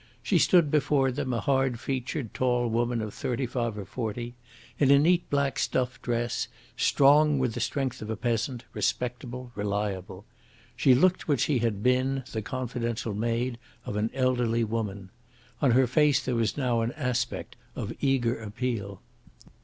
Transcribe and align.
She 0.23 0.39
stood 0.39 0.71
before 0.71 1.11
them 1.11 1.31
a 1.31 1.39
hard 1.41 1.79
featured, 1.79 2.33
tall 2.33 2.67
woman 2.69 3.03
of 3.03 3.13
thirty 3.13 3.45
five 3.45 3.77
or 3.77 3.85
forty, 3.85 4.33
in 4.79 4.89
a 4.89 4.97
neat 4.97 5.29
black 5.29 5.59
stuff 5.59 6.01
dress, 6.01 6.47
strong 6.75 7.37
with 7.37 7.53
the 7.53 7.59
strength 7.59 8.01
of 8.01 8.09
a 8.09 8.15
peasant, 8.15 8.63
respectable, 8.73 9.51
reliable. 9.53 10.25
She 10.75 10.95
looked 10.95 11.27
what 11.27 11.39
she 11.39 11.59
had 11.59 11.83
been, 11.83 12.23
the 12.31 12.41
confidential 12.41 13.13
maid 13.13 13.59
of 13.85 13.95
an 13.95 14.09
elderly 14.15 14.63
woman. 14.63 15.11
On 15.61 15.69
her 15.69 15.85
face 15.85 16.19
there 16.25 16.33
was 16.33 16.57
now 16.57 16.81
an 16.81 16.93
aspect 16.93 17.55
of 17.75 17.93
eager 18.01 18.35
appeal. 18.41 19.03